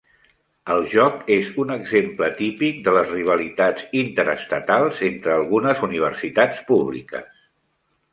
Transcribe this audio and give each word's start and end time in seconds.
El 0.75 0.79
joc 0.91 1.17
és 1.33 1.49
un 1.63 1.73
exemple 1.73 2.29
típic 2.39 2.79
de 2.87 2.93
les 2.95 3.11
rivalitats 3.17 3.85
interestatals 3.99 5.03
entre 5.09 5.35
algunes 5.35 5.85
universitats 5.89 6.65
públiques. 6.71 7.29